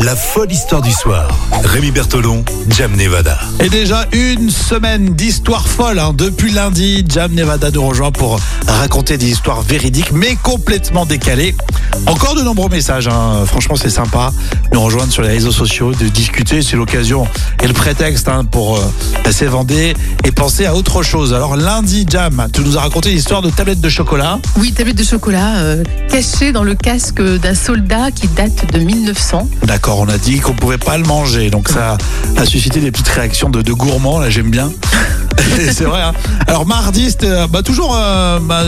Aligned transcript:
La 0.00 0.14
folle 0.14 0.52
histoire 0.52 0.80
du 0.80 0.92
soir. 0.92 1.28
Rémi 1.64 1.90
Bertolon, 1.90 2.44
Jam 2.68 2.94
Nevada. 2.94 3.36
Et 3.58 3.68
déjà 3.68 4.06
une 4.12 4.48
semaine 4.48 5.14
d'histoires 5.14 5.66
folles. 5.66 5.98
hein. 5.98 6.12
Depuis 6.16 6.52
lundi, 6.52 7.04
Jam 7.08 7.32
Nevada 7.34 7.70
nous 7.72 7.84
rejoint 7.84 8.12
pour 8.12 8.38
raconter 8.68 9.18
des 9.18 9.26
histoires 9.28 9.60
véridiques 9.62 10.12
mais 10.12 10.36
complètement 10.36 11.04
décalées. 11.04 11.56
Encore 12.06 12.36
de 12.36 12.42
nombreux 12.42 12.68
messages, 12.68 13.08
hein. 13.08 13.44
franchement 13.46 13.74
c'est 13.74 13.90
sympa. 13.90 14.32
Nous 14.72 14.80
rejoindre 14.80 15.12
sur 15.12 15.22
les 15.22 15.30
réseaux 15.30 15.50
sociaux, 15.50 15.92
de 15.92 16.06
discuter, 16.08 16.62
c'est 16.62 16.76
l'occasion 16.76 17.26
et 17.62 17.66
le 17.66 17.72
prétexte 17.74 18.28
hein, 18.28 18.44
pour 18.44 18.76
euh, 18.76 19.30
s'évander 19.32 19.94
et 20.24 20.30
penser 20.30 20.64
à 20.66 20.76
autre 20.76 21.02
chose. 21.02 21.34
Alors 21.34 21.56
lundi, 21.56 22.06
Jam, 22.08 22.46
tu 22.52 22.60
nous 22.60 22.76
as 22.78 22.82
raconté 22.82 23.10
l'histoire 23.10 23.42
de 23.42 23.50
tablettes 23.50 23.80
de 23.80 23.88
chocolat. 23.88 24.38
Oui, 24.58 24.72
tablette 24.72 24.96
de 24.96 25.02
chocolat 25.04 25.56
euh, 25.56 25.82
cachée 26.08 26.52
dans 26.52 26.62
le 26.62 26.76
casque 26.76 27.20
d'un 27.20 27.54
soldat 27.54 28.12
qui 28.12 28.28
date 28.28 28.72
de 28.72 28.78
1900. 28.78 29.48
D'accord, 29.64 29.87
on 29.96 30.08
a 30.08 30.18
dit 30.18 30.40
qu'on 30.40 30.52
pouvait 30.54 30.78
pas 30.78 30.98
le 30.98 31.04
manger, 31.04 31.50
donc 31.50 31.68
ça 31.68 31.96
a 32.36 32.44
suscité 32.44 32.80
des 32.80 32.90
petites 32.90 33.08
réactions 33.08 33.48
de, 33.48 33.62
de 33.62 33.72
gourmands, 33.72 34.18
là 34.18 34.28
j'aime 34.28 34.50
bien. 34.50 34.70
c'est 35.72 35.84
vrai. 35.84 36.02
hein. 36.02 36.12
Alors 36.46 36.66
mardi, 36.66 37.10
c'était 37.10 37.26
euh, 37.26 37.46
bah, 37.46 37.62
toujours 37.62 37.94
euh, 37.96 38.38
bah, 38.40 38.62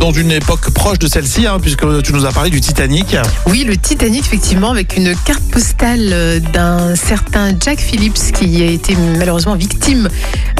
dans 0.00 0.12
une 0.12 0.30
époque 0.32 0.70
proche 0.70 0.98
de 0.98 1.06
celle-ci, 1.06 1.46
hein, 1.46 1.58
puisque 1.60 1.84
tu 2.02 2.12
nous 2.12 2.24
as 2.26 2.32
parlé 2.32 2.50
du 2.50 2.60
Titanic. 2.60 3.16
Oui, 3.46 3.64
le 3.64 3.76
Titanic, 3.76 4.24
effectivement, 4.26 4.70
avec 4.70 4.96
une 4.96 5.14
carte 5.24 5.42
postale 5.50 6.00
euh, 6.12 6.40
d'un 6.52 6.94
certain 6.96 7.52
Jack 7.58 7.78
Phillips 7.80 8.32
qui 8.32 8.62
a 8.62 8.66
été 8.66 8.96
malheureusement 9.18 9.54
victime 9.54 10.08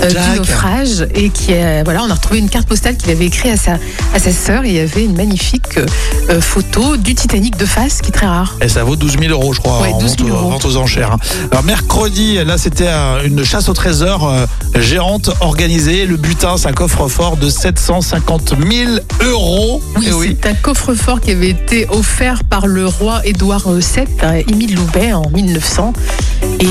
euh, 0.02 0.08
du 0.08 0.38
naufrage 0.38 1.06
et 1.14 1.30
qui 1.30 1.54
a, 1.54 1.82
voilà, 1.84 2.02
on 2.02 2.10
a 2.10 2.14
retrouvé 2.14 2.38
une 2.38 2.48
carte 2.50 2.66
postale 2.68 2.96
qu'il 2.96 3.10
avait 3.10 3.26
écrite 3.26 3.52
à 3.52 3.56
sa, 3.56 3.72
à 4.14 4.18
sa 4.18 4.32
sœur 4.32 4.64
et 4.64 4.68
il 4.68 4.74
y 4.74 4.80
avait 4.80 5.04
une 5.04 5.16
magnifique 5.16 5.78
euh, 6.30 6.40
photo 6.40 6.96
du 6.96 7.14
Titanic 7.14 7.56
de 7.56 7.66
face 7.66 8.00
qui 8.00 8.08
est 8.08 8.12
très 8.14 8.26
rare. 8.26 8.56
Et 8.60 8.68
ça 8.68 8.84
vaut 8.84 8.96
12 8.96 9.16
000 9.18 9.30
euros, 9.32 9.52
je 9.52 9.60
crois, 9.60 9.80
Ouais, 9.82 9.92
en 9.92 9.98
12 9.98 10.10
vente, 10.10 10.18
000 10.26 10.36
euros. 10.36 10.50
vente 10.50 10.64
aux 10.64 10.76
enchères. 10.76 11.12
hein. 11.12 11.18
Alors 11.50 11.64
mercredi, 11.64 12.36
là, 12.44 12.58
c'était 12.58 12.88
une 13.24 13.44
chasse 13.44 13.68
au 13.68 13.72
trésor 13.74 14.32
géante 14.78 15.30
organisée. 15.40 15.53
Le 15.56 16.16
butin, 16.16 16.56
c'est 16.56 16.66
un 16.66 16.72
coffre-fort 16.72 17.36
de 17.36 17.48
750 17.48 18.54
000 18.70 18.90
euros. 19.22 19.80
Oui, 19.96 20.06
Eh 20.08 20.12
oui. 20.12 20.36
c'est 20.42 20.48
un 20.50 20.54
coffre-fort 20.54 21.20
qui 21.20 21.30
avait 21.30 21.50
été 21.50 21.86
offert 21.90 22.42
par 22.42 22.66
le 22.66 22.86
roi 22.88 23.20
Édouard 23.24 23.70
VII 23.72 24.04
à 24.20 24.40
Émile 24.40 24.74
Loubet 24.74 25.12
en 25.12 25.30
1900. 25.30 25.92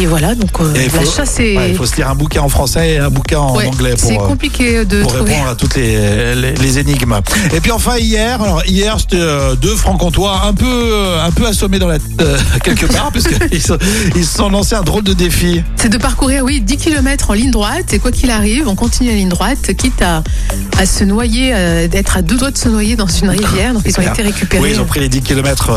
Et 0.02 0.06
voilà, 0.08 0.34
donc 0.34 0.50
euh, 0.60 0.74
Et 0.76 0.86
il 0.86 0.92
la 0.94 1.02
faut- 1.02 1.12
chasse 1.18 1.40
est... 1.40 1.56
ouais, 1.56 1.70
il 1.70 1.76
faut 1.76 1.86
se 1.86 1.96
lire 1.96 2.10
un 2.10 2.16
bouquin 2.16 2.42
en 2.42 2.50
français 2.50 2.94
et 2.94 2.98
un 2.98 3.10
bouquin 3.10 3.40
en 3.40 3.56
Ouais, 3.56 3.68
anglais 3.68 3.94
pour, 4.00 4.12
euh, 4.12 4.28
compliqué 4.28 4.86
de 4.86 5.02
pour 5.04 5.14
répondre 5.14 5.48
à 5.48 5.56
toutes 5.56 5.76
les, 5.76 6.34
les, 6.36 6.54
les 6.56 6.80
énigmes. 6.80 7.16
Et 7.54 7.60
puis 7.60 7.72
enfin 7.72 7.98
hier, 7.98 8.42
alors 8.42 8.64
hier 8.66 8.98
c'était 9.00 9.18
euh, 9.20 9.56
deux 9.56 9.76
francs-comtois 9.76 10.42
un 10.46 10.54
peu 10.54 10.96
un 11.24 11.30
peu 11.32 11.46
assommés 11.46 11.78
dans 11.80 11.88
la 11.88 11.98
euh, 12.22 12.38
quelque 12.64 12.88
part 12.88 13.12
parce 13.12 13.26
qu'ils 13.28 13.62
se- 13.62 13.74
ils 14.16 14.26
sont 14.26 14.50
lancés 14.50 14.76
un 14.76 14.82
drôle 14.82 15.04
de 15.04 15.14
défi. 15.14 15.62
C'est 15.76 15.90
de 15.90 15.98
parcourir, 15.98 16.44
oui, 16.44 16.60
10 16.62 16.78
km 16.78 17.30
en 17.30 17.34
ligne 17.34 17.52
droite. 17.52 17.94
Et 17.94 18.00
quoi 18.00 18.12
qu'il 18.12 18.32
arrive, 18.32 18.68
on 18.68 18.76
continue 18.76 19.10
la 19.10 19.16
ligne 19.16 19.30
droite, 19.30 19.74
quitte 19.78 20.02
à, 20.02 20.24
à 20.80 20.86
se 20.86 21.04
noyer, 21.04 21.54
d'être 21.88 22.18
à 22.18 22.22
deux 22.22 22.38
doigts 22.38 22.52
de 22.52 22.58
se 22.58 22.70
noyer 22.70 22.96
dans 22.96 23.08
une 23.08 23.30
rivière. 23.30 23.74
Donc 23.74 23.84
ils 23.86 23.98
ont 24.00 24.02
été 24.12 24.22
récupérés. 24.24 24.64
Oui, 24.64 24.70
ils 24.74 24.80
ont 24.82 24.86
pris 24.86 25.00
les 25.02 25.10
10 25.10 25.22
km 25.22 25.72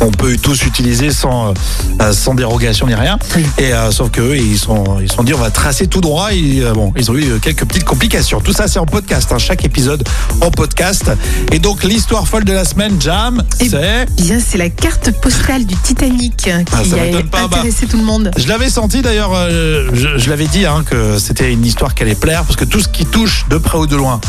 on 0.00 0.10
peut 0.10 0.36
tous 0.36 0.64
utiliser 0.64 1.10
sans 1.10 1.52
euh, 2.00 2.12
sans 2.12 2.34
dérogation 2.34 2.86
ni 2.86 2.94
rien. 2.94 3.18
Oui. 3.36 3.44
Et 3.58 3.72
euh, 3.72 3.90
sauf 3.90 4.10
que 4.10 4.20
eux, 4.20 4.36
ils 4.36 4.58
sont 4.58 4.98
ils 5.00 5.08
se 5.10 5.16
sont 5.16 5.22
dit 5.24 5.34
on 5.34 5.38
va 5.38 5.50
tracer 5.50 5.86
tout 5.86 6.00
droit. 6.00 6.32
Et, 6.32 6.60
euh, 6.62 6.72
bon, 6.72 6.92
ils 6.96 7.10
ont 7.10 7.14
eu 7.16 7.38
quelques 7.40 7.64
petites 7.64 7.84
complications. 7.84 8.40
Tout 8.40 8.52
ça 8.52 8.68
c'est 8.68 8.78
en 8.78 8.86
podcast. 8.86 9.30
hein, 9.32 9.38
chaque 9.38 9.64
épisode 9.64 10.06
en 10.40 10.50
podcast. 10.50 11.10
Et 11.52 11.58
donc 11.58 11.82
l'histoire 11.84 12.26
folle 12.26 12.44
de 12.44 12.52
la 12.52 12.64
semaine, 12.64 12.96
Jam, 13.00 13.42
Et- 13.60 13.68
c'est 13.68 14.06
Bien, 14.16 14.38
c'est 14.40 14.58
la 14.58 14.70
carte 14.70 15.10
postale 15.20 15.64
du 15.66 15.74
Titanic 15.76 16.48
hein, 16.48 16.64
Ah, 16.72 16.82
qui 16.82 16.94
a 16.94 17.22
pas, 17.22 17.46
bah. 17.48 17.58
intéressé 17.58 17.86
tout 17.86 17.96
le 17.96 18.04
monde. 18.04 18.30
Je 18.36 18.46
l'avais 18.48 18.70
senti 18.70 19.02
d'ailleurs, 19.02 19.32
euh, 19.34 19.88
je, 19.92 20.18
je 20.18 20.30
l'avais 20.30 20.46
dit 20.46 20.66
hein, 20.66 20.84
que 20.88 21.18
c'était 21.18 21.52
une 21.52 21.64
histoire 21.64 21.94
qui 21.94 22.02
allait 22.02 22.14
plaire 22.14 22.44
parce 22.44 22.56
que 22.56 22.64
tout 22.64 22.80
ce 22.80 22.88
qui 22.88 23.04
touche 23.06 23.46
de 23.48 23.56
près 23.58 23.78
ou 23.78 23.86
de 23.86 23.96
loin 23.96 24.20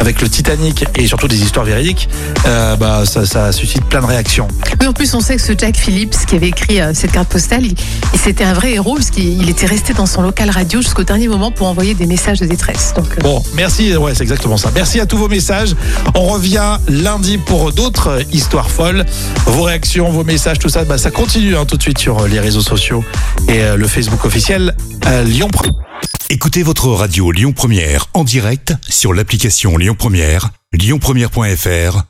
avec 0.00 0.20
le 0.20 0.28
Titanic 0.28 0.84
et 0.96 1.06
surtout 1.06 1.28
des 1.28 1.40
histoires 1.42 1.64
véridiques, 1.64 2.08
bah, 2.44 3.02
ça, 3.04 3.26
ça 3.26 3.52
suscite 3.52 3.84
plein 3.84 4.00
de 4.00 4.06
réactions. 4.06 4.48
Oui, 4.80 4.86
en 4.86 4.92
plus, 4.92 5.09
on 5.14 5.20
sait 5.20 5.36
que 5.36 5.42
ce 5.42 5.52
Jack 5.56 5.76
Phillips 5.76 6.16
qui 6.26 6.36
avait 6.36 6.48
écrit 6.48 6.80
euh, 6.80 6.92
cette 6.94 7.12
carte 7.12 7.28
postale, 7.28 7.64
il, 7.66 7.72
il- 8.14 8.18
c'était 8.20 8.44
un 8.44 8.52
vrai 8.52 8.72
héros 8.74 8.94
parce 8.96 9.10
qu'il 9.10 9.40
il 9.42 9.48
était 9.48 9.66
resté 9.66 9.92
dans 9.94 10.06
son 10.06 10.22
local 10.22 10.50
radio 10.50 10.80
jusqu'au 10.82 11.04
dernier 11.04 11.28
moment 11.28 11.50
pour 11.50 11.66
envoyer 11.68 11.94
des 11.94 12.06
messages 12.06 12.38
de 12.40 12.46
détresse. 12.46 12.92
Donc, 12.96 13.06
euh, 13.18 13.22
Bon, 13.22 13.42
merci, 13.54 13.96
ouais, 13.96 14.14
c'est 14.14 14.22
exactement 14.22 14.56
ça. 14.56 14.70
Merci 14.74 15.00
à 15.00 15.06
tous 15.06 15.16
vos 15.16 15.28
messages. 15.28 15.74
On 16.14 16.26
revient 16.26 16.78
lundi 16.88 17.38
pour 17.38 17.72
d'autres 17.72 18.20
histoires 18.32 18.70
folles. 18.70 19.04
Vos 19.46 19.62
réactions, 19.62 20.10
vos 20.10 20.24
messages, 20.24 20.58
tout 20.58 20.68
ça, 20.68 20.84
bah, 20.84 20.98
ça 20.98 21.10
continue 21.10 21.56
hein, 21.56 21.64
tout 21.66 21.76
de 21.76 21.82
suite 21.82 21.98
sur 21.98 22.18
euh, 22.20 22.28
les 22.28 22.40
réseaux 22.40 22.60
sociaux 22.62 23.04
et 23.48 23.60
euh, 23.62 23.76
le 23.76 23.86
Facebook 23.88 24.24
officiel 24.24 24.76
euh, 25.06 25.22
Lyon 25.24 25.48
Pro. 25.48 25.70
Écoutez 26.28 26.62
votre 26.62 26.88
radio 26.88 27.32
Lyon 27.32 27.52
Première 27.52 28.06
en 28.14 28.22
direct 28.24 28.74
sur 28.88 29.12
l'application 29.14 29.76
Lyon 29.76 29.96
Première, 29.98 30.50
lyonpremière.fr 30.72 32.09